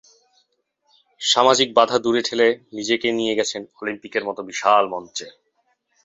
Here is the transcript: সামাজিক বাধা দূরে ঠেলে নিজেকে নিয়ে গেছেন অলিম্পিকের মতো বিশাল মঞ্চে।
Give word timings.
সামাজিক 1.21 1.69
বাধা 1.77 1.97
দূরে 1.99 2.21
ঠেলে 2.25 2.47
নিজেকে 2.73 3.07
নিয়ে 3.11 3.37
গেছেন 3.39 3.61
অলিম্পিকের 3.81 4.23
মতো 4.25 4.41
বিশাল 4.49 4.83
মঞ্চে। 4.87 5.27